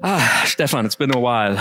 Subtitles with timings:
[0.00, 1.56] Ah, Stefan, it's been a while.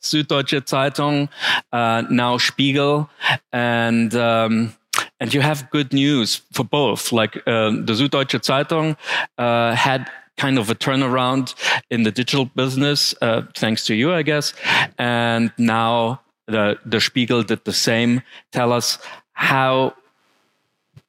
[0.00, 1.28] Süddeutsche Zeitung,
[1.72, 3.08] uh, now Spiegel,
[3.52, 4.74] and um,
[5.20, 7.12] and you have good news for both.
[7.12, 8.96] Like uh, the Süddeutsche Zeitung
[9.38, 11.54] uh, had kind of a turnaround
[11.90, 14.54] in the digital business, uh, thanks to you, I guess,
[14.98, 18.22] and now the the Spiegel did the same.
[18.52, 18.98] Tell us
[19.32, 19.94] how.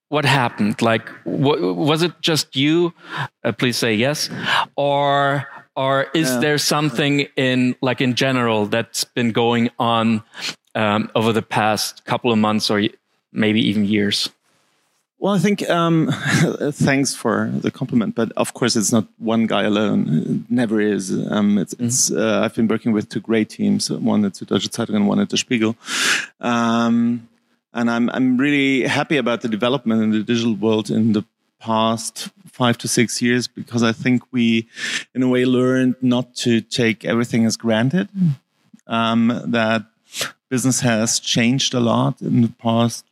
[0.09, 0.81] What happened?
[0.81, 2.93] Like, was it just you?
[3.43, 4.29] Uh, please say yes,
[4.75, 6.39] or or is yeah.
[6.39, 10.23] there something in like in general that's been going on
[10.73, 12.81] um, over the past couple of months or
[13.31, 14.29] maybe even years
[15.19, 16.09] well i think um,
[16.71, 21.11] thanks for the compliment but of course it's not one guy alone it never is
[21.29, 21.85] um, it's, mm-hmm.
[21.85, 25.19] it's uh, i've been working with two great teams one at Süddeutsche Zeitung and one
[25.19, 25.75] at the Spiegel
[26.39, 27.27] um,
[27.75, 31.23] and I'm, I'm really happy about the development in the digital world in the
[31.59, 34.67] past five to six years because I think we,
[35.13, 38.07] in a way, learned not to take everything as granted.
[38.87, 39.85] Um, that
[40.49, 43.03] business has changed a lot in the past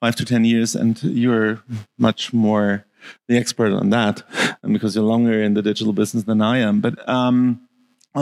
[0.00, 1.62] five to ten years, and you're
[1.98, 2.84] much more
[3.26, 4.22] the expert on that,
[4.62, 6.80] because you're longer in the digital business than I am.
[6.80, 7.60] But um,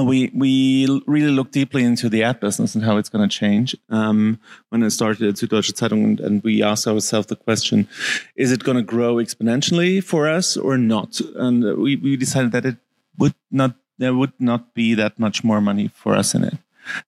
[0.00, 3.76] we we really look deeply into the ad business and how it's going to change.
[3.90, 4.40] Um,
[4.70, 7.86] when I started at Süddeutsche Zeitung, and, and we asked ourselves the question:
[8.34, 11.20] Is it going to grow exponentially for us or not?
[11.36, 12.76] And we we decided that it
[13.18, 13.74] would not.
[13.98, 16.56] There would not be that much more money for us in it.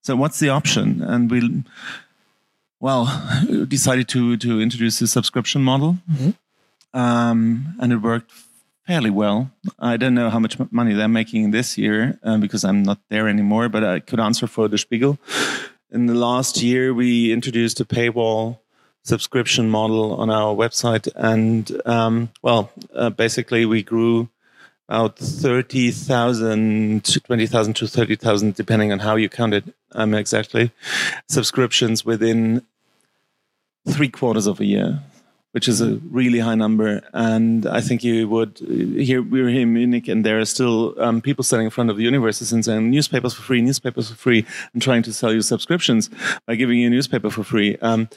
[0.01, 1.01] So what's the option?
[1.01, 1.63] And we,
[2.79, 3.05] well,
[3.67, 6.29] decided to to introduce a subscription model, mm-hmm.
[6.97, 8.31] um, and it worked
[8.85, 9.51] fairly well.
[9.79, 13.27] I don't know how much money they're making this year uh, because I'm not there
[13.27, 15.17] anymore, but I could answer for the Spiegel.
[15.91, 18.59] In the last year, we introduced a paywall
[19.03, 24.29] subscription model on our website, and um, well, uh, basically, we grew
[24.87, 29.63] about 30,000 to 20,000 to 30,000, depending on how you count it
[29.93, 30.71] um, exactly,
[31.27, 32.63] subscriptions within
[33.87, 35.01] three quarters of a year
[35.55, 37.01] which is a really high number.
[37.13, 41.01] And I think you would here we were here in Munich, and there are still
[41.01, 44.17] um, people standing in front of the universities and saying newspapers for free, newspapers for
[44.17, 46.09] free, and trying to sell you subscriptions
[46.45, 47.77] by giving you a newspaper for free.
[47.77, 48.09] Um,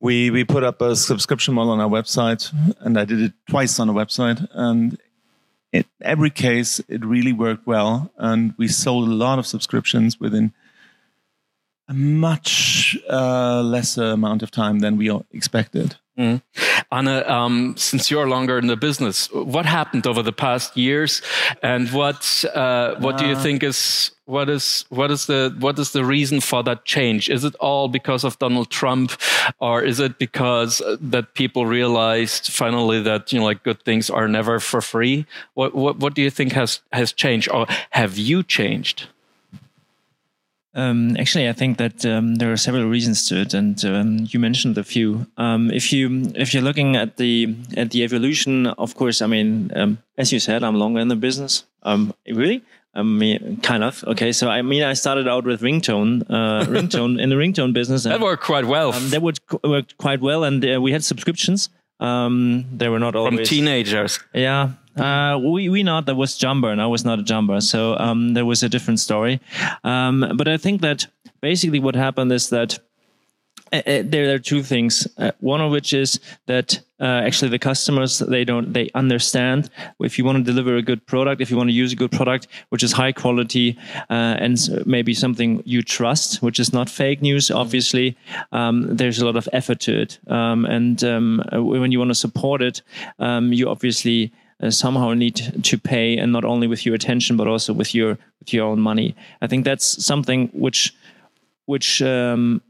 [0.00, 2.50] we we put up a subscription model on our website,
[2.80, 4.98] and I did it twice on the website, and
[5.74, 10.54] in every case it really worked well, and we sold a lot of subscriptions within
[11.86, 15.96] a much uh, lesser amount of time than we expected.
[16.18, 16.42] Mm.
[16.90, 21.20] Arne, um, since you're longer in the business, what happened over the past years,
[21.62, 23.42] and what uh, what uh, do you uh.
[23.42, 27.28] think is what is what is the what is the reason for that change?
[27.28, 29.12] Is it all because of Donald Trump,
[29.58, 34.26] or is it because that people realized finally that you know like good things are
[34.26, 35.26] never for free?
[35.54, 39.08] What what what do you think has has changed, or have you changed?
[40.74, 44.38] Um, actually, I think that um, there are several reasons to it, and um, you
[44.38, 45.26] mentioned a few.
[45.36, 49.72] Um, if you if you're looking at the at the evolution, of course, I mean,
[49.74, 51.64] um, as you said, I'm longer in the business.
[51.82, 52.62] Um, really,
[52.94, 54.04] I mean, kind of.
[54.04, 58.04] Okay, so I mean, I started out with ringtone, uh, ringtone in the ringtone business.
[58.04, 58.92] that worked quite well.
[58.92, 61.70] that worked, worked quite well, and uh, we had subscriptions.
[61.98, 64.20] they were not always from teenagers.
[64.34, 67.96] Yeah, uh, we we not that was Jamba, and I was not a Jamba, so
[67.98, 69.40] um, there was a different story.
[69.84, 71.06] Um, but I think that
[71.40, 72.78] basically what happened is that.
[73.70, 75.06] Uh, there are two things.
[75.18, 79.68] Uh, one of which is that uh, actually the customers they don't they understand
[80.00, 82.10] if you want to deliver a good product, if you want to use a good
[82.10, 83.76] product which is high quality
[84.08, 87.50] uh, and maybe something you trust, which is not fake news.
[87.50, 88.16] Obviously,
[88.52, 92.14] um, there's a lot of effort to it, um, and um, when you want to
[92.14, 92.80] support it,
[93.18, 94.32] um, you obviously
[94.62, 98.18] uh, somehow need to pay, and not only with your attention, but also with your
[98.40, 99.14] with your own money.
[99.40, 100.94] I think that's something which
[101.66, 102.62] which um,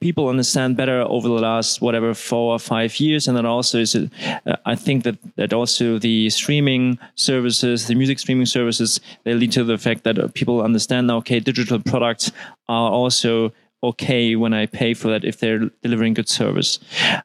[0.00, 3.94] people understand better over the last whatever four or five years and then also is
[3.94, 9.52] uh, i think that that also the streaming services the music streaming services they lead
[9.52, 12.32] to the fact that people understand now okay digital products
[12.68, 13.52] are also
[13.82, 16.78] okay when I pay for that if they're delivering good service.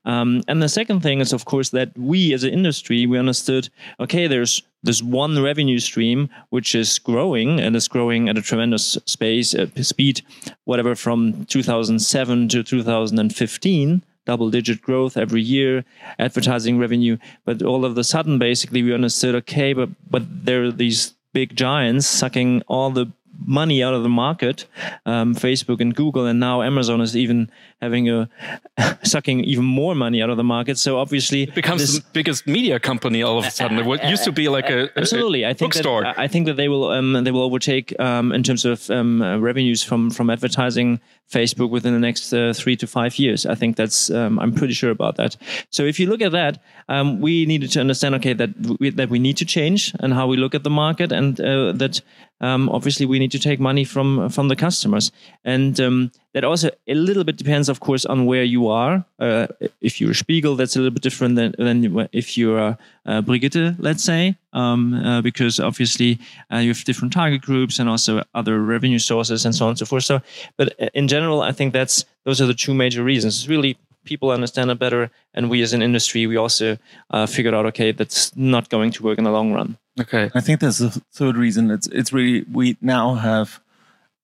[0.05, 3.69] Um, and the second thing is, of course, that we as an industry we understood
[3.99, 8.97] okay, there's this one revenue stream which is growing and is growing at a tremendous
[9.05, 10.21] space uh, speed,
[10.65, 15.83] whatever from 2007 to 2015 double digit growth every year,
[16.17, 17.17] advertising revenue.
[17.45, 21.55] But all of a sudden, basically, we understood okay, but but there are these big
[21.55, 23.11] giants sucking all the
[23.45, 24.65] money out of the market,
[25.05, 27.49] um, Facebook and Google, and now Amazon is even
[27.81, 28.29] having a
[29.03, 30.77] sucking even more money out of the market.
[30.77, 33.79] So obviously, it becomes this, the biggest media company all of a sudden.
[33.79, 35.43] It used to be like a absolutely.
[35.43, 36.03] A, I think bookstore.
[36.03, 39.21] That, I think that they will um, they will overtake um, in terms of um,
[39.21, 40.99] uh, revenues from from advertising
[41.31, 43.45] Facebook within the next uh, three to five years.
[43.45, 45.35] I think that's um, I'm pretty sure about that.
[45.69, 48.49] So if you look at that, um, we needed to understand okay that
[48.79, 51.71] we, that we need to change and how we look at the market, and uh,
[51.73, 52.01] that
[52.41, 55.11] um, obviously we need to take money from from the customers,
[55.43, 59.05] and um, that also a little bit depends, of course, on where you are.
[59.19, 59.47] Uh,
[59.81, 64.03] if you're Spiegel, that's a little bit different than, than if you're uh, Brigitte, let's
[64.03, 66.19] say, um, uh, because obviously
[66.51, 69.79] uh, you have different target groups and also other revenue sources and so on and
[69.79, 70.03] so forth.
[70.03, 70.21] So,
[70.57, 73.39] but uh, in general, I think that's those are the two major reasons.
[73.39, 76.77] It's really people understand it better, and we as an industry, we also
[77.11, 79.77] uh, figured out, okay, that's not going to work in the long run.
[79.99, 81.69] Okay, I think there's a third reason.
[81.69, 83.59] It's it's really we now have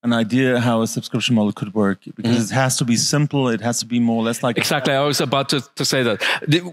[0.03, 2.51] an idea how a subscription model could work because mm.
[2.51, 5.01] it has to be simple it has to be more or less like exactly i
[5.01, 6.21] was about to, to say that.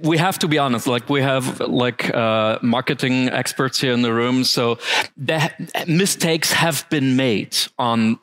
[0.03, 4.13] We have to be honest like we have like uh, marketing experts here in the
[4.13, 4.79] room so
[5.17, 5.51] the
[5.87, 8.19] mistakes have been made on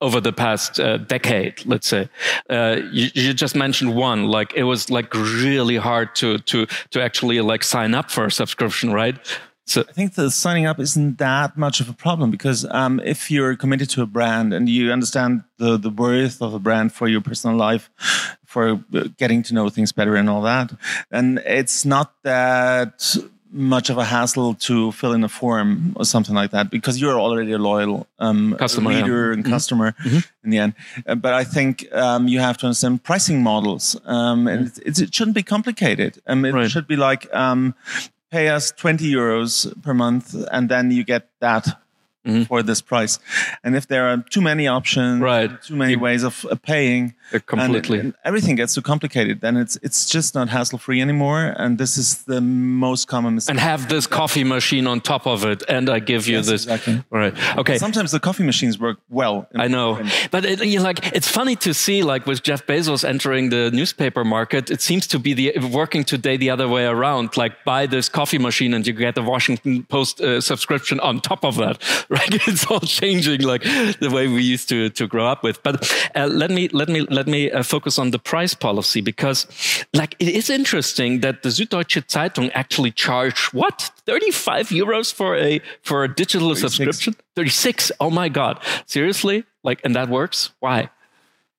[0.00, 2.08] over the past uh, decade let's say.
[2.50, 7.00] Uh, you, you, just mentioned one like it was like really hard to to to
[7.00, 9.16] actually like sign up for a subscription right
[9.64, 13.30] so I think the signing up isn't that much of a problem because um, if
[13.30, 17.08] you're committed to a brand and you understand the, the worth of a brand for
[17.08, 17.90] your personal life,
[18.44, 20.72] for uh, getting to know things better and all that,
[21.10, 23.16] then it's not that
[23.52, 27.20] much of a hassle to fill in a form or something like that because you're
[27.20, 29.32] already a loyal um, customer, reader yeah.
[29.34, 29.52] and mm-hmm.
[29.52, 30.18] customer mm-hmm.
[30.44, 30.74] in the end.
[31.06, 34.88] Uh, but I think um, you have to understand pricing models, um, and mm-hmm.
[34.88, 36.20] it, it, shouldn't be complicated.
[36.26, 36.70] Um, it right.
[36.70, 37.74] should be like um,
[38.32, 41.68] pay us 20 euros per month and then you get that
[42.24, 42.44] mm-hmm.
[42.44, 43.18] for this price.
[43.64, 45.62] And if there are too many options, right.
[45.62, 47.14] too many ways of uh, paying,
[47.46, 51.54] completely, and, and everything gets too complicated, then it's it's just not hassle free anymore.
[51.56, 53.52] And this is the most common mistake.
[53.52, 56.62] And have this coffee machine on top of it, and I give you yes, this.
[56.64, 57.02] Exactly.
[57.10, 57.34] Right.
[57.56, 57.78] Okay.
[57.78, 59.48] Sometimes the coffee machines work well.
[59.54, 63.50] I know, but it, you like it's funny to see like with Jeff Bezos entering
[63.50, 64.70] the newspaper market.
[64.70, 67.36] It seems to be the working today the other way around.
[67.36, 71.44] Like buy this coffee machine and you get the Washington Post uh, subscription on top
[71.44, 71.82] of that
[72.18, 72.34] right?
[72.48, 75.62] it's all changing like the way we used to to grow up with.
[75.62, 75.74] But
[76.14, 79.46] uh, let me let me let me uh, focus on the price policy because
[79.94, 83.90] like it is interesting that the Süddeutsche Zeitung actually charged what?
[84.06, 86.60] 35 euros for a for a digital 36.
[86.60, 87.14] subscription?
[87.36, 88.62] 36 oh my god.
[88.86, 89.44] Seriously?
[89.62, 90.50] Like and that works?
[90.60, 90.90] Why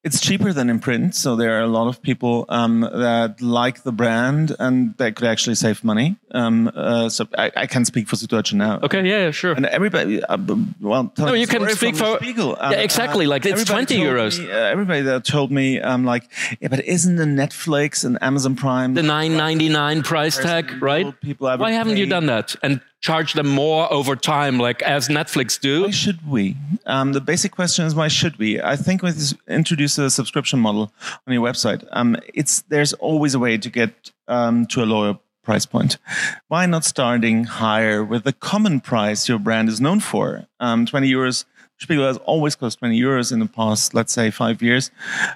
[0.03, 3.83] it's cheaper than in print, so there are a lot of people um, that like
[3.83, 6.17] the brand and they could actually save money.
[6.31, 8.79] Um, uh, so I, I, can speak for Süddeutsche now.
[8.83, 9.53] Okay, yeah, yeah sure.
[9.53, 10.37] And everybody, uh,
[10.81, 12.57] well, no, you can speak for Spiegel.
[12.59, 13.27] Um, yeah, exactly.
[13.27, 14.39] like it's twenty euros.
[14.39, 16.29] Me, uh, everybody that told me, um, like,
[16.59, 21.17] yeah, but isn't the Netflix and Amazon Prime the nine ninety nine price tag, right?
[21.21, 22.55] People Why haven't you done that?
[22.61, 25.83] And charge them more over time, like as Netflix do?
[25.83, 26.55] Why should we?
[26.85, 28.61] Um, the basic question is why should we?
[28.61, 30.91] I think when you introduce a subscription model
[31.27, 35.19] on your website, um, it's there's always a way to get um, to a lower
[35.43, 35.97] price point.
[36.47, 40.47] Why not starting higher with the common price your brand is known for?
[40.61, 41.43] Um, 20 euros
[41.79, 44.89] Spiegel has always cost 20 euros in the past, let's say, five years.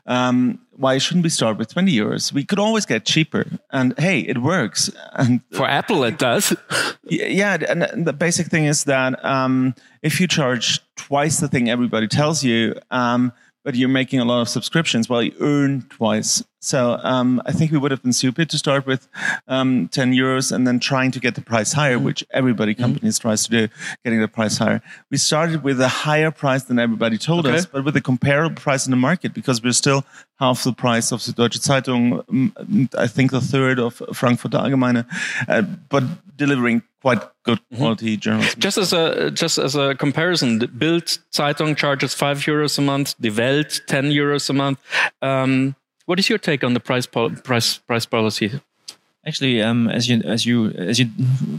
[0.06, 2.32] Um, why shouldn't we start with 20 euros?
[2.32, 3.46] We could always get cheaper.
[3.72, 4.90] And hey, it works.
[5.14, 6.56] And for Apple, it does.
[7.04, 7.58] yeah.
[7.68, 9.74] And the basic thing is that um,
[10.04, 13.34] if you charge twice the thing everybody tells you, um,
[13.68, 16.42] but you're making a lot of subscriptions, well, you earn twice.
[16.62, 19.10] So um, I think we would have been stupid to start with
[19.50, 22.84] um, 10 euros and then trying to get the price higher, which everybody mm-hmm.
[22.84, 23.28] companies mm-hmm.
[23.28, 23.68] tries to do,
[24.06, 24.82] getting the price higher.
[25.12, 27.58] We started with a higher price than everybody told okay.
[27.58, 30.06] us, but with a comparable price in the market because we're still
[30.40, 35.06] half the price of the Deutsche Zeitung, mm, I think a third of Frankfurter Allgemeine,
[35.50, 36.06] uh, but
[36.38, 37.78] delivering quite good mm-hmm.
[37.78, 38.26] quality mm-hmm.
[38.26, 38.60] journalism.
[38.60, 43.16] Just as a just as a comparison, the Bild Zeitung charges five euros a month,
[43.20, 44.80] Die Welt ten euros a month.
[45.22, 48.60] Um, what is your take on the price pol- price price policy?
[49.26, 51.08] Actually, um, as you as you as you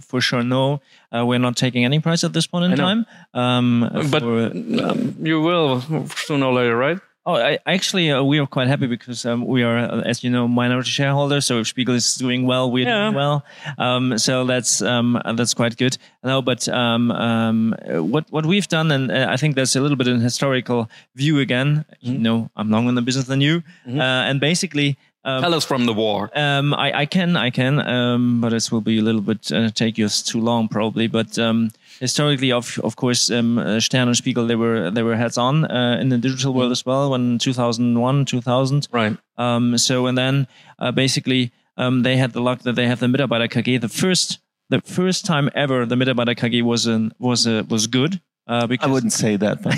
[0.01, 0.81] for sure know,
[1.15, 3.07] uh, we're not taking any price at this point in time.
[3.35, 4.53] Um, but for,
[4.89, 5.81] um, you will
[6.27, 6.99] sooner or later, right?
[7.29, 10.31] Oh, I, actually, uh, we are quite happy because um, we are, uh, as you
[10.31, 11.45] know, minority shareholders.
[11.45, 13.03] So if Spiegel is doing well, we're yeah.
[13.03, 13.45] doing well.
[13.77, 15.99] Um, so that's um, that's quite good.
[16.25, 17.75] No, but um, um,
[18.13, 21.39] what what we've done, and uh, I think that's a little bit an historical view
[21.39, 21.85] again.
[22.03, 22.13] Mm-hmm.
[22.13, 24.01] You know, I'm longer in the business than you, mm-hmm.
[24.01, 26.31] uh, and basically Um, Tell us from the war.
[26.35, 29.69] Um, I, I can, I can, um, but this will be a little bit uh,
[29.75, 31.09] take us too long probably.
[31.09, 31.71] But um,
[32.01, 35.65] historically, of of course, um, uh, Stern and Spiegel they were they were heads on
[35.71, 37.11] uh, in the digital world as well.
[37.11, 39.17] When 2001, 2000, Right.
[39.37, 40.47] um, so and then
[40.79, 44.41] uh, basically um, they had the luck that they have the Mitarbeiter KG, the first
[44.71, 48.21] the first time ever the Mitarbeiter KG was an, was uh, was good.
[48.47, 49.77] Uh, I wouldn't say that, but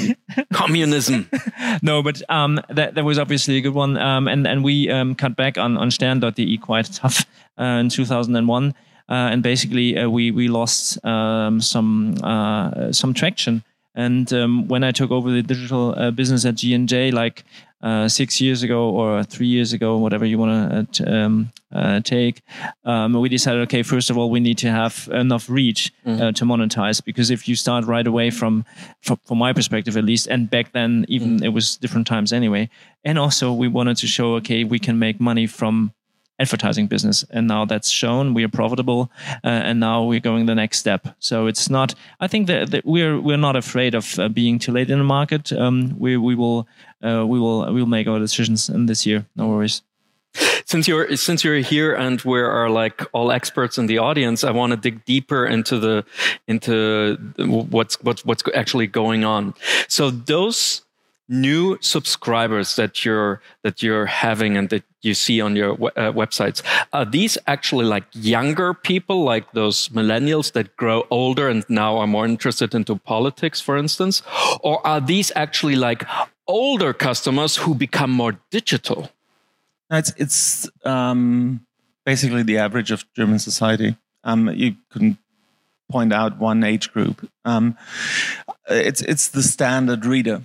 [0.53, 1.29] Communism.
[1.83, 3.97] no, but um, that that was obviously a good one.
[3.97, 7.27] Um, and and we um, cut back on on Stern.de quite tough
[7.59, 8.73] uh, in 2001.
[9.11, 13.64] Uh, and basically, uh, we we lost um, some uh, some traction.
[13.95, 17.45] And um, when I took over the digital uh, business at G and J, like
[17.83, 22.43] uh, six years ago or three years ago, whatever you want to um, uh, take,
[22.85, 26.45] um, we decided, okay, first of all, we need to have enough reach uh, to
[26.45, 27.05] monetize.
[27.05, 28.64] Because if you start right away from,
[29.02, 32.69] from, from my perspective at least, and back then even it was different times anyway,
[33.05, 35.93] and also we wanted to show, okay, we can make money from
[36.40, 37.25] advertising business.
[37.30, 39.11] And now that's shown we are profitable
[39.44, 41.09] uh, and now we're going the next step.
[41.18, 44.73] So it's not i think that, that we're we're not afraid of uh, being too
[44.73, 45.52] late in the market.
[45.52, 46.66] Um, we we will
[47.02, 49.26] uh, we will we will make our decisions in this year.
[49.37, 49.82] No worries.
[50.64, 54.52] Since you're since you're here and we are like all experts in the audience i
[54.52, 56.04] want to dig deeper into the
[56.47, 59.54] into what's what's what's actually going on.
[59.88, 60.82] So those
[61.31, 66.63] new subscribers that you're that you're having and that you see on your uh, websites.
[66.93, 72.07] Are these actually like younger people like those millennials that grow older and now are
[72.07, 74.23] more interested into politics for instance?
[74.61, 76.05] Or are these actually like
[76.49, 79.11] older customers who become more digital?
[79.91, 81.65] It's it's um,
[82.05, 83.97] basically the average of German society.
[84.25, 85.17] Um, you couldn't
[85.90, 87.28] point out one age group.
[87.44, 87.76] Um,
[88.68, 90.42] it's it's the standard reader.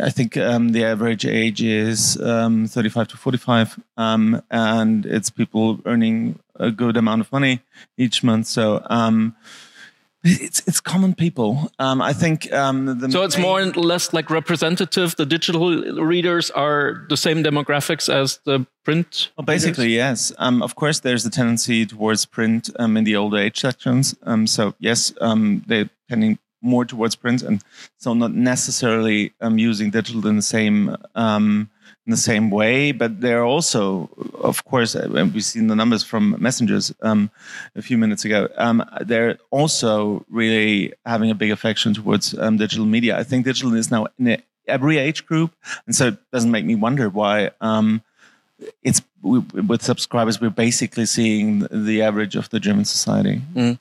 [0.00, 5.80] I think um, the average age is um, 35 to 45, um, and it's people
[5.84, 7.60] earning a good amount of money
[7.96, 8.46] each month.
[8.46, 9.36] So um,
[10.28, 11.70] it's it's common people.
[11.78, 12.52] Um, I think.
[12.52, 15.16] Um, so it's more and less like representative.
[15.16, 15.70] The digital
[16.02, 19.30] readers are the same demographics as the print.
[19.36, 20.30] Well, basically, readers?
[20.30, 20.32] yes.
[20.38, 24.14] Um, of course, there's a tendency towards print um, in the older age sections.
[24.22, 27.62] Um, so yes, um, they're tending more towards print, and
[27.98, 30.96] so not necessarily um, using digital in the same
[32.08, 34.08] in the same way, but they're also,
[34.40, 37.30] of course, uh, we've seen the numbers from messengers um,
[37.76, 38.48] a few minutes ago.
[38.56, 43.18] Um, they're also really having a big affection towards um, digital media.
[43.18, 46.76] I think digital is now in every age group, and so it doesn't make me
[46.76, 48.02] wonder why um,
[48.82, 53.42] it's with subscribers we're basically seeing the average of the German society.
[53.54, 53.78] Mm.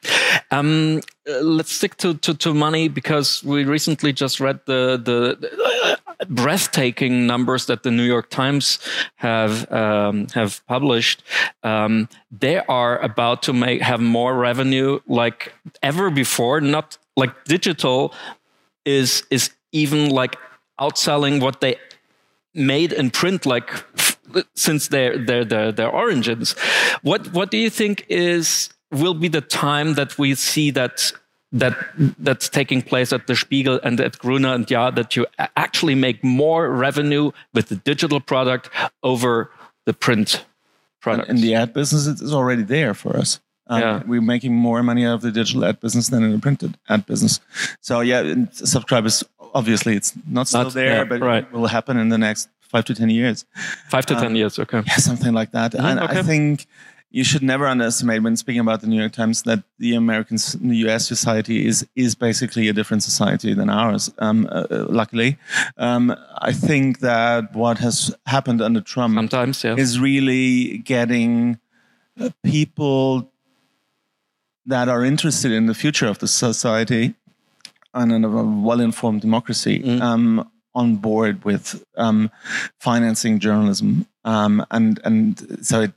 [0.52, 5.38] Um, uh, let's stick to, to, to money because we recently just read the the,
[5.40, 8.80] the breathtaking numbers that the New York Times
[9.16, 11.24] have um, have published.
[11.64, 15.54] Um, they are about to make have more revenue like
[15.84, 16.62] ever before.
[16.62, 18.14] Not like digital
[18.86, 20.38] is is even like
[20.80, 21.76] outselling what they
[22.54, 23.70] made in print like
[24.56, 26.56] since their their origins.
[27.02, 31.12] What what do you think is will be the time that we see that
[31.52, 31.78] that
[32.20, 36.24] that's taking place at the Spiegel and at Gruner and Jahr that you actually make
[36.24, 38.70] more revenue with the digital product
[39.04, 39.50] over
[39.86, 40.46] the print
[41.02, 41.30] product.
[41.30, 43.40] And, the ad business it is already there for us.
[43.70, 44.04] Um, yeah.
[44.06, 47.06] We're making more money out of the digital ad business than in the printed ad
[47.06, 47.40] business.
[47.82, 51.44] So yeah, subscribers obviously it's not still not, there, yeah, but right.
[51.44, 53.46] it will happen in the next five to ten years.
[53.90, 54.82] Five to um, ten years, okay.
[54.86, 55.74] Yeah, something like that.
[55.74, 56.20] Mm, and okay.
[56.20, 56.68] I think
[57.10, 60.78] you should never underestimate when speaking about the New York Times that the American, the
[60.78, 61.08] U.S.
[61.08, 64.12] society is is basically a different society than ours.
[64.20, 65.38] Um, uh, uh, luckily,
[65.78, 69.76] um, I think that what has happened under Trump sometimes yeah.
[69.76, 71.60] is really getting
[72.20, 73.32] uh, people
[74.66, 77.16] that are interested in the future of the society
[77.94, 80.02] and in a well-informed democracy mm.
[80.02, 82.30] um, on board with um,
[82.80, 85.94] financing journalism, um, and and so it,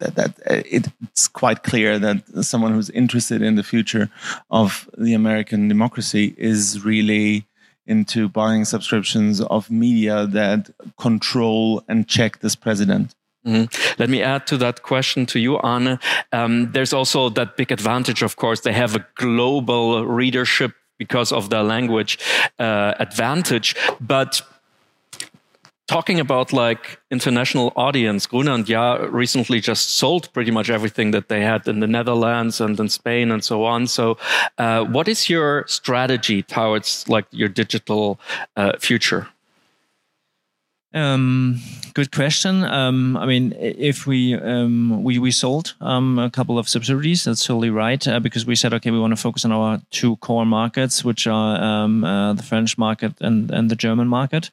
[0.00, 4.10] that, that it's quite clear that someone who's interested in the future
[4.50, 7.46] of the American democracy is really
[7.86, 13.14] into buying subscriptions of media that control and check this president.
[13.46, 14.00] Mm-hmm.
[14.00, 16.00] Let me add to that question to you, Arne.
[16.32, 21.50] Um, there's also that big advantage, of course, they have a global readership because of
[21.50, 22.18] their language
[22.58, 23.74] uh, advantage.
[24.00, 24.42] But
[25.86, 31.28] talking about like international audience, Gruner and Jahr recently just sold pretty much everything that
[31.28, 33.86] they had in the Netherlands and in Spain and so on.
[33.86, 34.18] So,
[34.58, 38.18] uh, what is your strategy towards like your digital
[38.56, 39.28] uh, future?
[40.96, 41.60] Um,
[41.92, 42.64] good question.
[42.64, 47.44] Um, I mean, if we um, we we sold um, a couple of subsidiaries, that's
[47.44, 48.08] totally right.
[48.08, 51.26] Uh, because we said, okay, we want to focus on our two core markets, which
[51.26, 54.50] are um, uh, the French market and and the German market.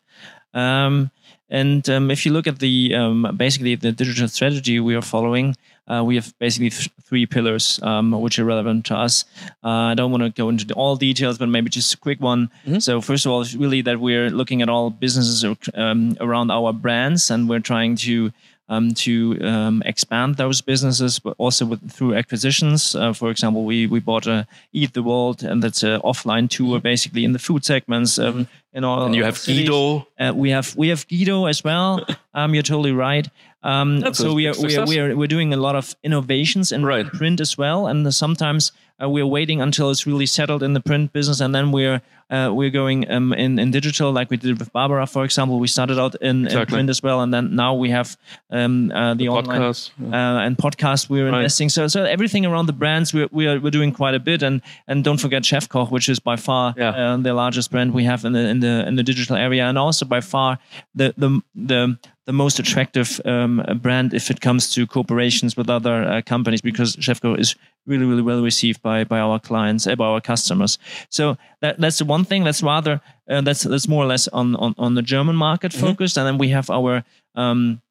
[0.54, 1.12] Um,
[1.50, 2.94] and if you look at the
[3.38, 5.56] basically the digital strategy we are following,
[5.88, 9.26] uh, we have basically th- three pillars um, which are relevant to us.
[9.64, 12.50] Uh, I don't want to go into all details, but maybe just a quick one.
[12.66, 12.80] Mm-hmm.
[12.80, 16.72] So first of all, it's really that we're looking at all businesses um, around our
[16.72, 18.32] brands, and we're trying to
[18.70, 22.96] um, to um, expand those businesses, but also with, through acquisitions.
[22.96, 26.78] Uh, for example, we we bought a Eat the World, and that's an offline tour,
[26.78, 26.84] mm-hmm.
[26.84, 28.18] basically in the food segments.
[28.18, 30.08] Um, in all and you have Guido.
[30.20, 32.06] Uh, we have we have Guido as well.
[32.34, 33.28] um, you're totally right.
[33.64, 36.86] Um, so we are, we are we are we're doing a lot of innovations in
[36.86, 37.06] right.
[37.06, 41.14] print as well, and sometimes uh, we're waiting until it's really settled in the print
[41.14, 44.72] business, and then we're uh, we're going um, in in digital, like we did with
[44.74, 45.60] Barbara, for example.
[45.60, 46.62] We started out in, exactly.
[46.62, 48.18] in print as well, and then now we have
[48.50, 49.92] um, uh, the, the, online podcast.
[50.02, 51.10] Uh, and podcast.
[51.10, 51.40] We're right.
[51.40, 51.70] investing.
[51.70, 54.62] So so everything around the brands, we're we are, we're doing quite a bit, and
[54.88, 56.90] and don't forget Chef Koch, which is by far yeah.
[56.90, 59.78] Uh, the largest brand we have in the in the in the digital area, and
[59.78, 60.60] also by far
[60.96, 66.04] the the the the most attractive um, brand if it comes to cooperations with other
[66.04, 70.06] uh, companies because Chefkoch is really really well received by by our clients uh, by
[70.06, 70.78] our customers.
[71.10, 72.44] So that, that's the one thing.
[72.44, 75.86] That's rather uh, that's that's more or less on on, on the German market mm-hmm.
[75.86, 76.18] focused.
[76.18, 77.04] And then we have our
[77.36, 77.82] um,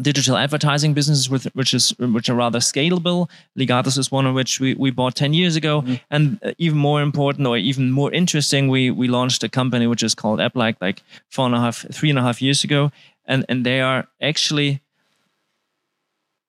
[0.00, 3.28] digital advertising businesses with which is which are rather scalable.
[3.58, 5.82] Ligatus is one of which we, we bought 10 years ago.
[5.82, 5.94] Mm-hmm.
[6.10, 10.02] and uh, even more important or even more interesting we we launched a company which
[10.02, 12.90] is called AppLike like four and a half three and a half years ago
[13.28, 14.80] and and they are actually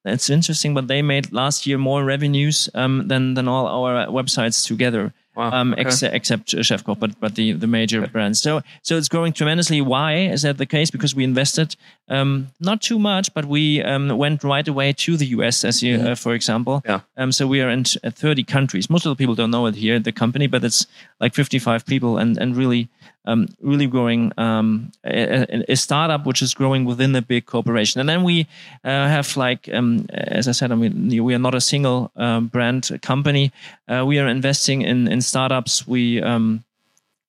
[0.06, 4.66] it's interesting, but they made last year more revenues um, than than all our websites
[4.66, 5.14] together.
[5.36, 5.52] Wow.
[5.52, 5.82] Um, okay.
[5.82, 8.12] ex- except Chefkoch, but but the, the major okay.
[8.12, 8.42] brands.
[8.42, 9.82] So so it's growing tremendously.
[9.82, 10.90] Why is that the case?
[10.92, 11.76] Because we invested
[12.10, 15.96] um, not too much, but we um, went right away to the US, as you,
[15.96, 16.82] uh, for example.
[16.86, 17.02] Yeah.
[17.16, 18.90] Um, so we are in 30 countries.
[18.90, 20.88] Most of the people don't know it here, the company, but it's
[21.22, 22.90] like 55 people, and and really
[23.26, 28.00] um, really growing um, a, a, startup which is growing within a big corporation.
[28.00, 28.48] And then we
[28.84, 32.48] uh, have like, um, as I said, I mean, we are not a single um,
[32.48, 33.52] brand company.
[33.88, 35.88] Uh, we are investing in in startups.
[35.88, 36.64] We um,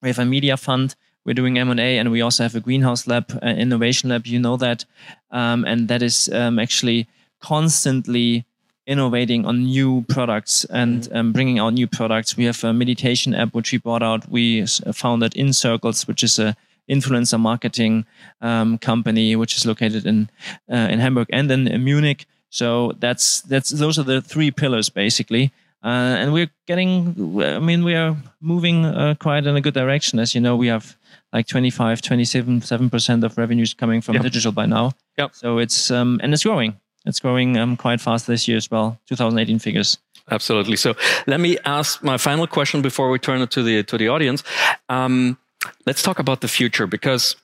[0.02, 0.94] we have a media fund.
[1.24, 4.26] We're doing M and A, and we also have a greenhouse lab, uh, innovation lab.
[4.26, 4.84] You know that,
[5.30, 7.08] um, and that is actually
[7.40, 8.44] constantly
[8.90, 11.16] innovating on new products and mm-hmm.
[11.16, 12.36] um, bringing out new products.
[12.36, 14.28] We have a meditation app which we bought out.
[14.28, 16.56] We founded In Circles, which is a
[16.90, 18.04] influencer marketing
[18.40, 20.28] um, company which is located in
[20.68, 22.26] uh, in Hamburg and in, Munich.
[22.50, 25.52] So that's that's those are the three pillars basically.
[25.82, 30.18] Uh, and we're getting, I mean, we are moving uh, quite in a good direction.
[30.18, 30.94] As you know, we have
[31.32, 34.24] like 25, 27, 7% of revenues coming from yep.
[34.24, 34.92] digital by now.
[35.16, 35.34] Yep.
[35.34, 38.98] So it's, um, and it's growing it's growing um, quite fast this year as well.
[39.08, 39.98] 2018 figures.
[40.30, 40.76] Absolutely.
[40.76, 40.94] So
[41.26, 44.44] let me ask my final question before we turn it to the to the audience.
[44.88, 45.38] Um,
[45.86, 47.36] let's talk about the future because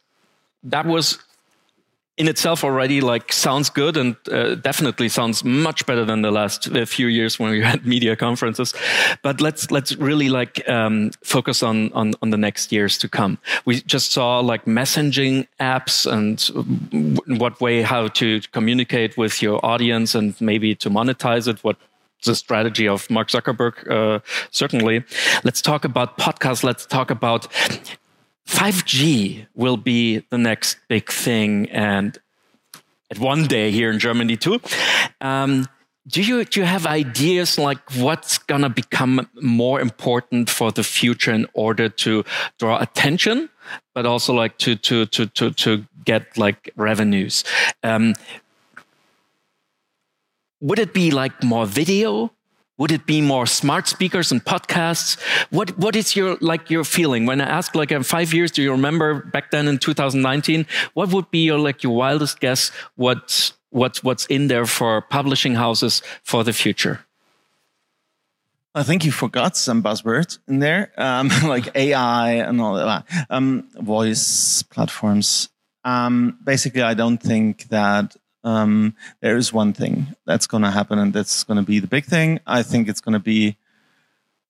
[0.63, 1.19] that was
[2.17, 6.69] in itself already like sounds good and uh, definitely sounds much better than the last
[6.69, 8.75] uh, few years when we had media conferences
[9.23, 13.39] but let's let's really like um, focus on, on on the next years to come
[13.65, 16.41] we just saw like messaging apps and
[17.39, 21.77] what way how to communicate with your audience and maybe to monetize it what
[22.25, 25.05] the strategy of Mark Zuckerberg, uh, certainly.
[25.45, 26.65] Let's talk about podcasts.
[26.65, 27.47] Let's talk about
[28.47, 32.19] 5G will be the next big thing, and
[33.11, 34.61] at one day here in Germany too.
[35.21, 35.67] Um,
[36.07, 41.33] do you do you have ideas like what's gonna become more important for the future
[41.33, 42.25] in order to
[42.59, 43.49] draw attention,
[43.95, 47.43] but also like to to to to to get like revenues?
[47.83, 48.15] Um,
[50.61, 52.31] would it be like more video?
[52.79, 55.19] Would it be more smart speakers and podcasts?
[55.51, 58.51] What What is your like your feeling when I ask like in five years?
[58.51, 60.67] Do you remember back then in 2019?
[60.95, 62.71] What would be your like your wildest guess?
[62.97, 67.01] What what's what's in there for publishing houses for the future?
[68.75, 73.67] I think you forgot some buzzwords in there, um, like AI and all that, um,
[73.75, 75.49] voice platforms.
[75.83, 80.99] Um, basically, I don't think that um, there is one thing that's going to happen,
[80.99, 82.41] and that's going to be the big thing.
[82.47, 83.57] I think it's going to be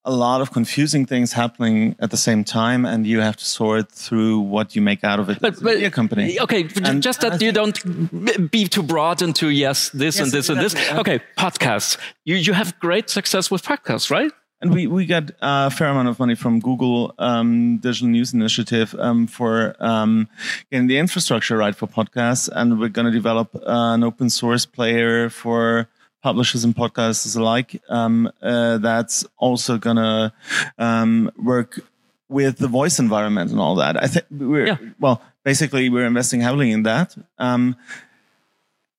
[0.05, 3.91] a lot of confusing things happening at the same time, and you have to sort
[3.91, 5.39] through what you make out of it.
[5.41, 9.89] But, but a company, okay, and just that you don't be too broad into yes,
[9.89, 10.99] this yes, and this exactly.
[10.99, 11.01] and this.
[11.01, 11.97] Okay, podcasts.
[12.25, 14.31] You you have great success with podcasts, right?
[14.61, 18.95] And we, we got a fair amount of money from Google um, Digital News Initiative
[18.99, 20.29] um, for um,
[20.71, 24.65] getting the infrastructure right for podcasts, and we're going to develop uh, an open source
[24.65, 25.89] player for
[26.23, 27.81] publishers and podcasters alike.
[27.89, 30.33] Um, uh, that's also going to
[30.79, 31.81] um, work
[32.29, 34.03] with the voice environment and all that.
[34.03, 34.79] I think we're yeah.
[34.99, 35.23] well.
[35.45, 37.15] Basically, we're investing heavily in that.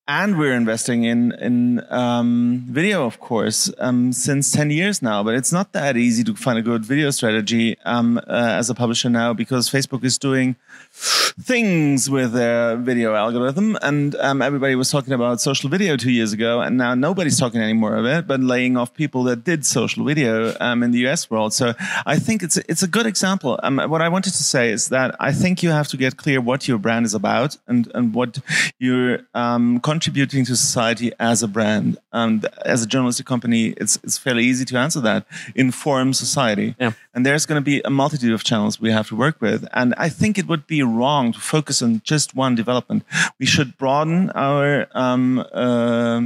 [0.10, 5.22] And we're investing in in um, video, of course, um, since ten years now.
[5.22, 8.74] But it's not that easy to find a good video strategy um, uh, as a
[8.74, 10.56] publisher now because Facebook is doing
[10.98, 16.34] things with their video algorithm, and um, everybody was talking about social video two years
[16.34, 20.04] ago, and now nobody's talking anymore of it, but laying off people that did social
[20.04, 21.54] video um, in the US world.
[21.54, 21.74] So
[22.06, 23.60] I think it's it's a good example.
[23.64, 26.42] Um, what I wanted to say is that I think you have to get clear
[26.42, 28.40] what your brand is about and and what
[28.80, 31.98] you're contributing to society as a brand.
[32.24, 35.22] And as a journalistic company, it's it's fairly easy to answer that.
[35.56, 36.76] Inform society.
[36.80, 36.94] Yeah.
[37.14, 39.62] And there's going to be a multitude of channels we have to work with.
[39.80, 43.04] And I think it would be wrong to focus on just one development.
[43.40, 46.22] We should broaden our um, uh,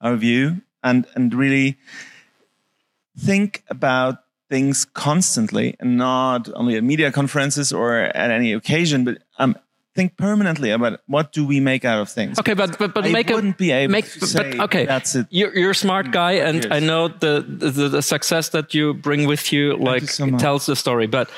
[0.00, 1.76] our view and and really
[3.18, 4.14] think about
[4.48, 9.56] things constantly and not only at media conferences or at any occasion, but um,
[9.96, 12.38] think permanently about what do we make out of things.
[12.38, 14.84] Okay, but but, but I make wouldn't a, be able make, to but, say okay.
[14.84, 15.26] that's it.
[15.30, 16.72] You're, you're a smart guy, mm, and Cheers.
[16.72, 20.66] I know the, the the success that you bring with you, like you so tells
[20.66, 21.06] the story.
[21.06, 21.30] But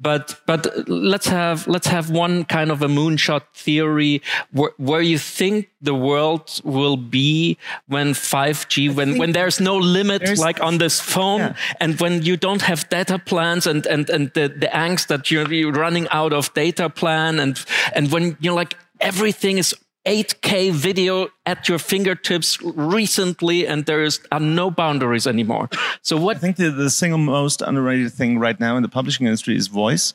[0.00, 5.18] but but let's have let's have one kind of a moonshot theory where, where you
[5.18, 10.78] think the world will be when 5G when when there's no limit there's- like on
[10.78, 11.54] this phone Yeah.
[11.80, 15.52] and when you don't have data plans and and and the, the angst that you're,
[15.52, 17.62] you're running out of data plan and
[17.94, 19.74] and when you're like everything is
[20.06, 25.68] 8k video at your fingertips recently and there is are no boundaries anymore
[26.02, 29.26] so what I think the, the single most underrated thing right now in the publishing
[29.26, 30.14] industry is voice.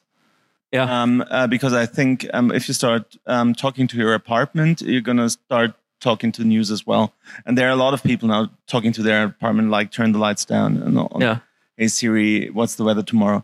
[0.72, 4.82] yeah Um, uh, because I think um, if you start um, talking to your apartment,
[4.82, 7.14] you're going to start talking to news as well.
[7.46, 10.20] And there are a lot of people now talking to their apartment, like turn the
[10.20, 11.18] lights down and all.
[11.20, 11.40] yeah
[11.78, 13.44] Hey Siri, what's the weather tomorrow?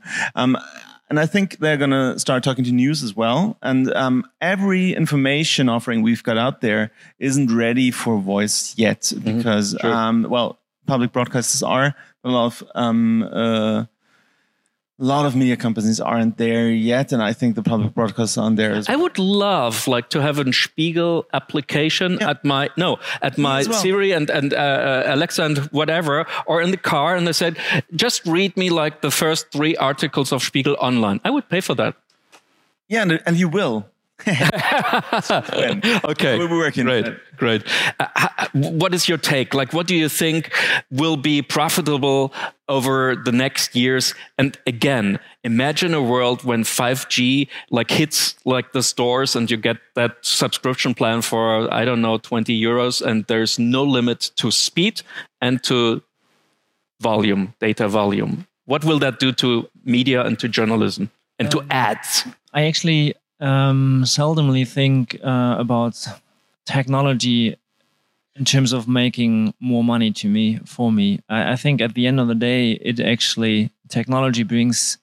[1.11, 3.57] And I think they're going to start talking to news as well.
[3.61, 9.75] And um, every information offering we've got out there isn't ready for voice yet because,
[9.81, 9.93] Sure.
[9.93, 11.93] um, well, public broadcasters are,
[12.23, 13.83] a lot of um, uh,
[15.01, 18.57] a lot of media companies aren't there yet, and I think the public broadcasters aren't
[18.57, 18.97] there as well.
[18.97, 23.73] I would love like to have a Spiegel application at my no at my well.
[23.73, 27.57] Siri and and uh, uh, Alexa and whatever or in the car and they said
[27.95, 31.19] just read me like the first three articles of Spiegel online.
[31.25, 31.95] I would pay for that.
[32.87, 33.85] Yeah, and, and you will.
[36.03, 37.05] Okay, We're working Great,
[37.37, 37.63] great.
[37.99, 39.53] Uh, what is your take?
[39.53, 40.51] Like, what do you think
[40.89, 42.33] will be profitable
[42.67, 44.13] over the next years?
[44.37, 49.77] And again, imagine a world when 5G like hits like the stores, and you get
[49.95, 55.01] that subscription plan for I don't know 20 euros, and there's no limit to speed
[55.41, 56.01] and to
[56.99, 58.47] volume, data volume.
[58.65, 62.25] What will that do to media and to journalism and to ads?
[62.53, 66.07] I actually um, seldomly think uh, about
[66.65, 67.55] technology
[68.35, 71.19] in terms of making more money to me for me.
[71.27, 74.97] I, I think at the end of the day, it actually technology brings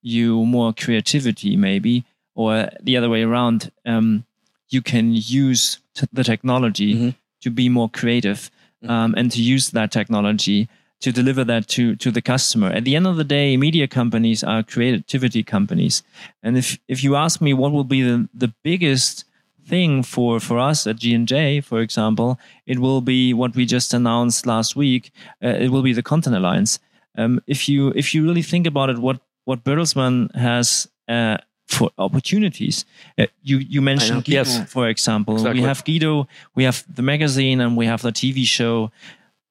[0.00, 3.70] you more creativity, maybe, or the other way around.
[3.84, 4.24] Um,
[4.70, 7.14] you can use t- the technology Mhm.
[7.42, 8.50] to be more creative
[8.88, 10.68] um, and to use that technology
[11.02, 12.68] to deliver that to to the customer.
[12.68, 16.02] At the end of the day, media companies are creativity companies,
[16.42, 19.24] and if if you ask me what will be the the biggest
[19.68, 24.46] thing for for us at G&J, for example, it will be what we just announced
[24.46, 25.12] last week.
[25.44, 26.78] Uh, it will be the Content Alliance.
[27.18, 30.88] Um, if you if you really think about it, what what Bertelsmann has.
[31.08, 31.36] Uh,
[31.68, 32.84] for opportunities,
[33.18, 34.70] uh, you you mentioned Guido, Yes.
[34.70, 35.34] for example.
[35.34, 35.60] Exactly.
[35.60, 38.90] We have Guido, we have the magazine, and we have the TV show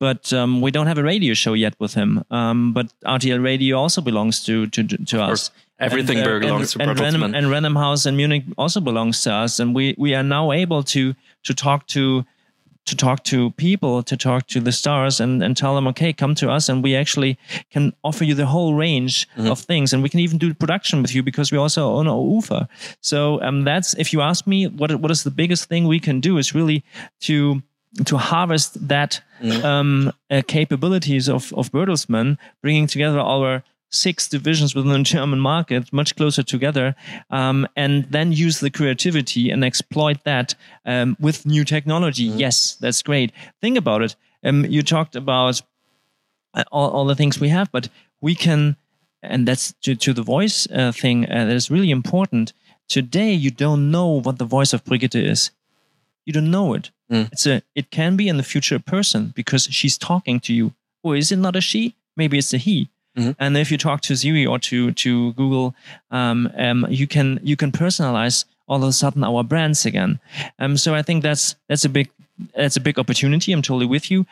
[0.01, 2.23] but um, we don't have a radio show yet with him.
[2.31, 5.51] Um, but RTL Radio also belongs to to, to us.
[5.79, 9.21] Everything And, uh, belongs and, to and Random, and Random House in Munich also belongs
[9.23, 12.23] to us, and we we are now able to to talk to
[12.85, 16.35] to talk to people, to talk to the stars, and and tell them, okay, come
[16.35, 17.37] to us, and we actually
[17.73, 19.51] can offer you the whole range Mm-hmm.
[19.51, 22.67] of things, and we can even do production with you because we also own UFA.
[23.01, 26.21] So um, that's if you ask me, what what is the biggest thing we can
[26.21, 26.83] do is really
[27.27, 27.61] to
[28.05, 29.65] to harvest that Mm-hmm.
[29.65, 35.91] um, uh, capabilities of, of Bertelsmann, bringing together our six divisions within the German market
[35.91, 36.95] much closer together,
[37.31, 40.53] um, and then use the creativity and exploit that
[40.85, 42.29] um, with new technology.
[42.29, 42.37] Mm-hmm.
[42.37, 43.31] Yes, that's great.
[43.61, 44.15] Think about it.
[44.43, 45.63] Um, you talked about
[46.53, 47.89] uh, all, all the things we have, but
[48.21, 48.75] we can,
[49.23, 52.53] and that's to, to the voice uh, thing uh, that is really important.
[52.87, 55.49] Today, you don't know what the voice of Brigitte is.
[56.25, 56.91] You don't know it.
[57.11, 57.31] Mm.
[57.31, 57.61] It's a.
[57.75, 60.73] It can be in the future a person because she's talking to you.
[61.03, 61.95] Or is it not a she?
[62.15, 62.89] Maybe it's a he.
[63.17, 63.35] Mhm.
[63.39, 65.75] And if you talk to Siri or to to Google,
[66.11, 70.19] um, um, you can you can personalize all of a sudden our brands again.
[70.59, 72.09] Um, so I think that's that's a big
[72.55, 73.51] that's a big opportunity.
[73.51, 74.25] I'm totally with you.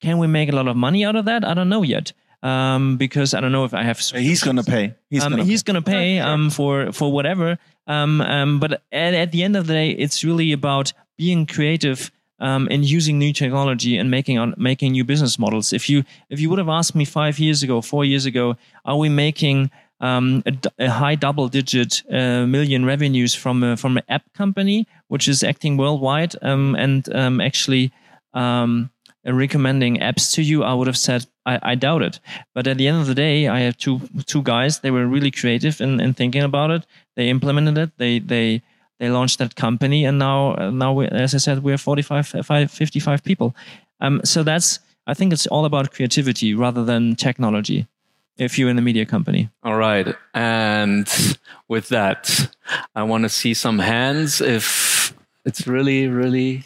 [0.00, 1.44] Can we make a lot of money out of that?
[1.44, 2.12] I don't know yet.
[2.42, 3.98] Um, because I don't know if I have.
[3.98, 4.94] He's gonna pay.
[5.10, 5.44] He's um, gonna.
[5.44, 7.58] he's gonna pay um, for for whatever.
[7.86, 12.12] Um, um, but at, at the end of the day, it's really about being creative
[12.40, 15.72] um, and using new technology and making on making new business models.
[15.72, 18.96] If you if you would have asked me five years ago, four years ago, are
[18.96, 19.70] we making
[20.00, 24.86] um, a, a high double digit uh, million revenues from a, from an app company
[25.08, 27.92] which is acting worldwide um, and um, actually
[28.34, 28.90] um,
[29.24, 32.20] recommending apps to you, I would have said I, I doubt it.
[32.54, 34.80] But at the end of the day, I have two two guys.
[34.80, 36.86] They were really creative in, in thinking about it.
[37.16, 37.90] They implemented it.
[37.98, 38.62] They they
[38.98, 42.70] they launched that company, and now uh, now we, as I said, we're 45, five-
[42.70, 43.54] 55 people.
[44.00, 47.86] Um, so that's I think it's all about creativity rather than technology.
[48.36, 50.14] If you're in a media company, All right.
[50.32, 51.08] And
[51.66, 52.48] with that,
[52.94, 54.40] I want to see some hands.
[54.40, 55.12] If
[55.44, 56.62] it's really, really,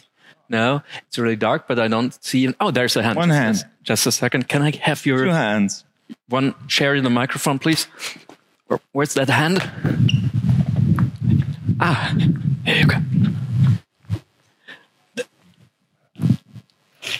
[0.49, 2.53] no, it's really dark, but I don't see.
[2.59, 3.17] Oh, there's a hand.
[3.17, 3.55] One hand.
[3.55, 4.49] Just, just a second.
[4.49, 5.83] Can I have your Two hands.
[6.29, 7.87] one share in the microphone, please?
[8.91, 9.59] Where's that hand?
[11.85, 12.15] Ah,
[12.63, 12.95] here you go.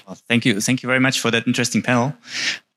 [0.08, 2.14] Well, thank you, thank you very much for that interesting panel.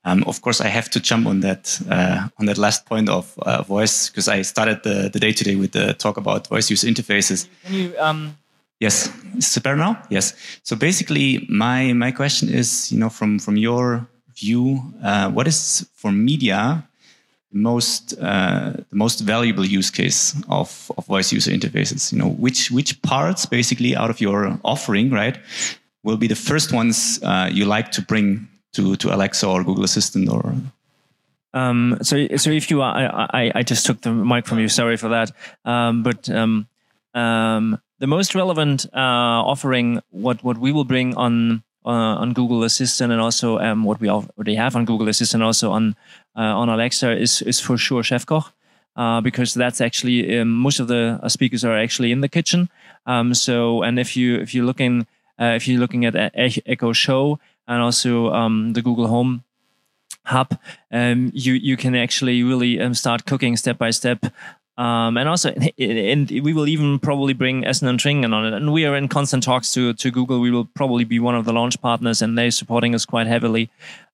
[0.03, 3.37] Um, of course, I have to jump on that uh, on that last point of
[3.39, 6.87] uh, voice because I started the, the day today with the talk about voice user
[6.87, 7.47] interfaces.
[7.63, 8.37] can you um,
[8.79, 9.97] Yes, is it better now?
[10.09, 10.33] Yes.
[10.63, 15.87] So basically, my my question is, you know, from from your view, uh, what is
[15.95, 16.86] for media the
[17.57, 22.11] most uh, the most valuable use case of, of voice user interfaces?
[22.11, 25.37] You know, which which parts basically out of your offering, right,
[26.03, 29.83] will be the first ones uh, you like to bring to to Alexa or Google
[29.83, 30.55] Assistant or
[31.53, 34.69] Um, so, so if you are, I, I, I just took the mic from you.
[34.69, 35.31] Sorry for that.
[35.65, 36.67] Um, but um,
[37.13, 43.11] um, the most relevant uh, offering, what what we will bring on on Google Assistant,
[43.11, 45.95] and also um, what we already have on Google Assistant, also on
[46.35, 48.51] uh, on Alexa, is is for sure Chef Koch.
[48.97, 52.67] Uh, because that's actually um, most of the uh, speakers are actually in the kitchen.
[53.05, 55.05] Um, so, and if you if you're looking
[55.39, 59.43] uh, if you're looking at Echo Show and also um, the Google Home
[60.25, 60.57] hub,
[60.91, 64.25] um, you you can actually really um, start cooking step by step.
[64.77, 68.53] Um, and also, and we will even probably bring Essen and Trinken on it.
[68.53, 70.39] And we are in constant talks to to Google.
[70.39, 73.69] We will probably be one of the launch partners, and they're supporting us quite heavily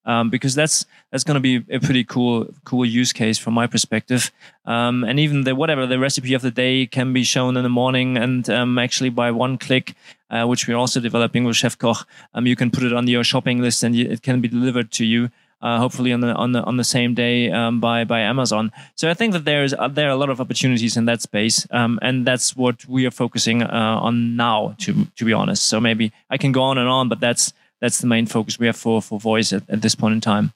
[0.06, 3.68] um, because that's that's going to be a pretty cool cool use case from my
[3.68, 4.32] perspective.
[4.66, 7.70] Um, and even the whatever the recipe of the day can be shown in the
[7.70, 9.96] morning, and um, actually by one click,
[10.30, 13.24] uh, which we're also developing with Chef Koch, um, you can put it on your
[13.24, 15.30] shopping list, and it can be delivered to you.
[15.64, 18.70] Uh, hopefully on the on the on the same day um, by by Amazon.
[18.96, 21.22] So I think that there is uh, there are a lot of opportunities in that
[21.22, 24.76] space, um, and that's what we are focusing uh, on now.
[24.84, 28.00] To to be honest, so maybe I can go on and on, but that's that's
[28.00, 30.52] the main focus we have for for voice at, at this point in time.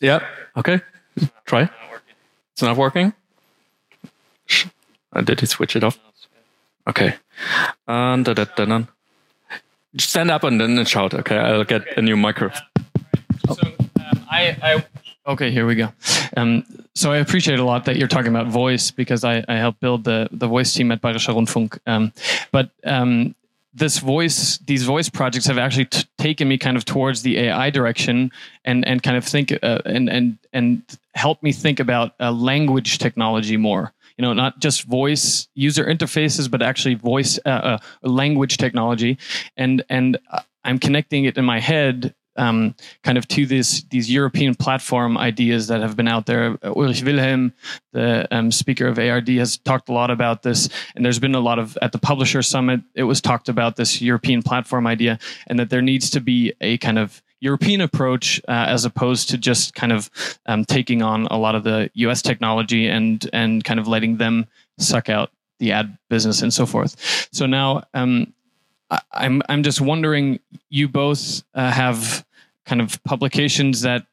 [0.00, 0.20] Yeah.
[0.56, 0.80] Okay.
[1.46, 1.70] Try.
[2.52, 3.12] It's not working.
[4.46, 4.66] Sh-
[5.12, 5.96] Uh, did he switch it off?
[6.86, 7.14] Okay.
[7.88, 8.84] Um, da, da, da, da.
[9.98, 11.14] Stand up and then shout.
[11.14, 12.62] Okay, I'll get a new microphone.
[13.54, 14.84] So um, I, I
[15.26, 15.92] okay, here we go.
[16.36, 19.80] Um, so I appreciate a lot that you're talking about voice because I, I helped
[19.80, 21.78] build the the voice team at Bayerischer Rundfunk.
[21.86, 22.12] Um,
[22.52, 23.34] but um,
[23.76, 28.32] this voice, these voice projects have actually taken me kind of towards the AI direction
[28.64, 30.82] and and kind of think uh, and and and
[31.14, 33.92] help me think about uh, language technology more.
[34.18, 39.18] You know, not just voice user interfaces, but actually voice uh, uh, language technology,
[39.56, 44.10] and and uh, I'm connecting it in my head um, kind of to this these
[44.10, 46.58] European platform ideas that have been out there.
[46.62, 47.52] Ulrich Wilhelm,
[47.92, 51.40] the um, speaker of ARD, has talked a lot about this, and there's been a
[51.40, 52.80] lot of at the Publisher Summit.
[52.94, 56.78] It was talked about this European platform idea, and that there needs to be a
[56.78, 60.10] kind of European approach uh, as opposed to just kind of
[60.46, 62.22] um, taking on a lot of the U.S.
[62.22, 64.46] technology and and kind of letting them
[64.78, 67.28] suck out the ad business and so forth.
[67.32, 68.32] So now um,
[68.90, 70.40] I- I'm I'm just wondering.
[70.68, 72.24] You both uh, have
[72.64, 74.06] kind of publications that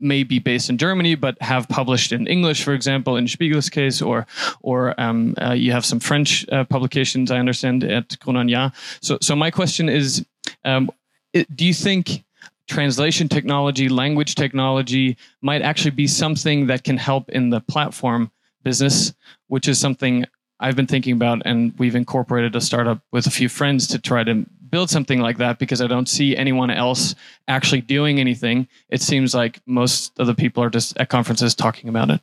[0.00, 4.02] may be based in Germany but have published in English, for example, in Spiegel's case,
[4.02, 4.26] or
[4.62, 7.30] or um, uh, you have some French uh, publications.
[7.30, 8.72] I understand at Gruner and Jahr.
[9.00, 10.24] So so my question is,
[10.64, 10.90] um,
[11.32, 12.24] it, do you think
[12.68, 18.30] translation technology, language technology might actually be something that can help in the platform
[18.62, 19.14] business,
[19.48, 20.24] which is something
[20.60, 24.24] I've been thinking about, and we've incorporated a startup with a few friends to try
[24.24, 27.14] to build something like that because I don't see anyone else
[27.46, 28.68] actually doing anything.
[28.88, 32.20] It seems like most of the people are just at conferences talking about it.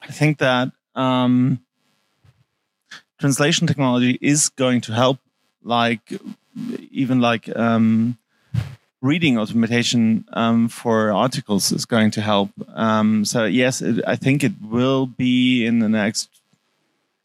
[0.00, 1.60] I think that um,
[3.18, 5.18] translation technology is going to help,
[5.64, 6.12] like
[6.90, 8.18] even like um,
[9.02, 12.50] reading automation um, for articles is going to help.
[12.72, 16.28] Um, so yes, it, I think it will be in the next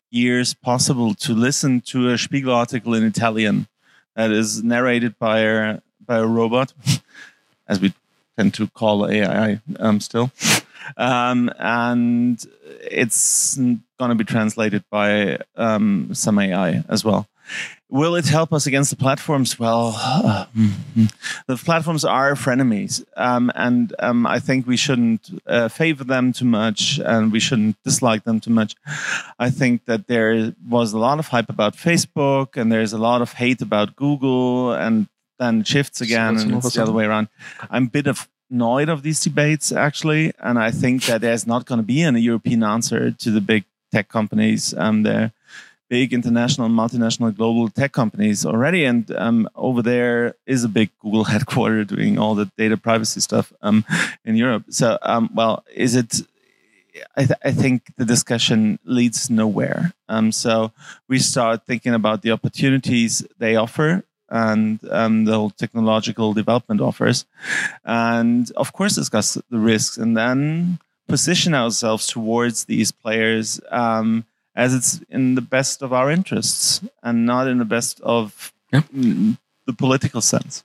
[0.10, 3.68] years possible to listen to a Spiegel article in Italian
[4.16, 6.74] that is narrated by a by a robot,
[7.68, 7.94] as we
[8.38, 10.32] tend to call AI um, still,
[10.96, 12.44] um, and
[12.82, 17.28] it's going to be translated by um, some AI as well.
[17.90, 19.58] Will it help us against the platforms?
[19.58, 20.46] Well, uh,
[21.48, 26.46] the platforms are frenemies, um, and um, I think we shouldn't uh, favor them too
[26.46, 28.76] much, and we shouldn't dislike them too much.
[29.40, 33.22] I think that there was a lot of hype about Facebook, and there's a lot
[33.22, 35.08] of hate about Google, and
[35.40, 37.30] then shifts again, and it's the other way around.
[37.70, 41.66] I'm a bit of annoyed of these debates actually, and I think that there's not
[41.66, 45.32] going to be any European answer to the big tech companies um, there
[45.90, 48.86] big international, multinational, global tech companies already.
[48.86, 53.54] And um, over there is a big Google headquarter doing all the data privacy stuff
[53.62, 53.86] um,
[54.26, 54.66] in Europe.
[54.70, 56.22] So, um, well, is it?
[57.16, 59.94] I, th- I, think the discussion leads nowhere.
[60.10, 60.72] Um, so
[61.08, 67.26] we start thinking about the opportunities they offer and um, the whole technological development offers,
[67.86, 74.26] and of course discuss the risks, and then position ourselves towards these players um,
[74.58, 78.82] as it's in the best of our interests and not in the best of yeah.
[78.92, 80.64] the political sense.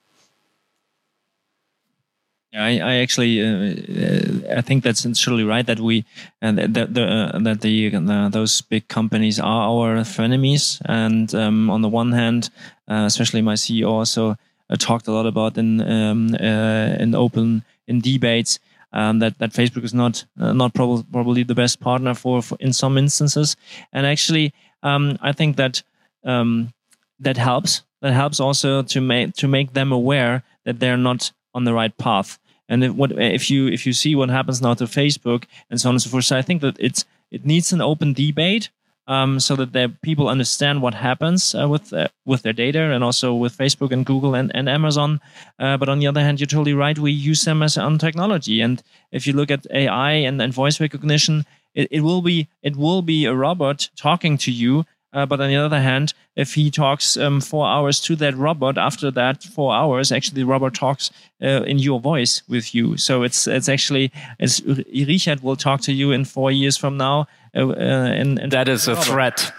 [2.52, 6.04] Yeah, I, I actually uh, I think that's surely right that we
[6.40, 11.34] and uh, that the uh, that the uh, those big companies are our enemies and
[11.34, 12.50] um, on the one hand,
[12.88, 14.36] uh, especially my CEO also
[14.70, 18.58] uh, talked a lot about in um, in open in debates
[18.92, 22.56] um, that that Facebook is not uh, not prob- probably the best partner for, for,
[22.60, 23.56] in some instances.
[23.92, 24.52] And actually,
[24.82, 25.82] um, I think that
[26.24, 26.72] um,
[27.20, 27.82] that helps.
[28.00, 31.96] That helps also to make to make them aware that they're not on the right
[31.96, 32.38] path.
[32.68, 35.88] And if, what if you if you see what happens now to Facebook and so
[35.88, 36.24] on and so forth?
[36.24, 38.70] So I think that it's it needs an open debate
[39.06, 43.02] um, so that the people understand what happens uh, with uh, with their data and
[43.02, 45.20] also with Facebook and Google and, and Amazon.
[45.58, 46.98] Uh, but on the other hand, you're totally right.
[46.98, 50.80] We use them as on technology, and if you look at AI and, and voice
[50.80, 54.84] recognition, it, it will be it will be a robot talking to you.
[55.14, 58.78] Uh, but on the other hand, if he talks um, four hours to that robot,
[58.78, 61.10] after that four hours, actually the robot talks
[61.42, 62.96] uh, in your voice with you.
[62.96, 64.10] So it's it's actually
[64.40, 68.52] as Richard will talk to you in four years from now, Uh, uh, and, and
[68.52, 69.52] that is a threat.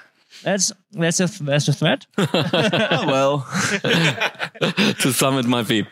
[0.43, 2.05] That's that's a that's a threat.
[2.17, 2.27] oh,
[3.07, 3.47] well,
[4.99, 5.85] to some it might be.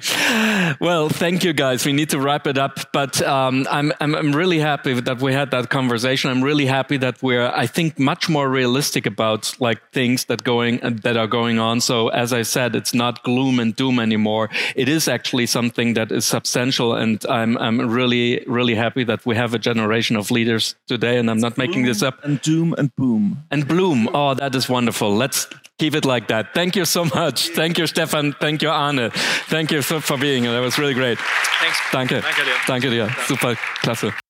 [0.79, 1.85] Well, thank you guys.
[1.85, 5.33] We need to wrap it up, but um, I'm, I'm I'm really happy that we
[5.33, 6.29] had that conversation.
[6.29, 10.79] I'm really happy that we're I think much more realistic about like things that going
[11.03, 11.81] that are going on.
[11.81, 14.49] So as I said, it's not gloom and doom anymore.
[14.75, 19.35] It is actually something that is substantial, and I'm I'm really really happy that we
[19.35, 21.17] have a generation of leaders today.
[21.17, 22.23] And I'm not making this up.
[22.23, 24.09] And doom and boom and bloom.
[24.13, 25.15] Oh, that is wonderful.
[25.15, 26.54] Let's keep it like that.
[26.54, 27.49] Thank you so much.
[27.56, 28.34] Thank you, Stefan.
[28.34, 29.12] Thank you, Arne.
[29.49, 30.54] Thank you so for being here.
[30.54, 31.17] That was really great.
[31.17, 31.77] Thanks.
[31.91, 32.21] Danke.
[32.21, 32.56] Danke dir.
[32.67, 33.10] Danke dir.
[33.27, 34.21] Super, klasse.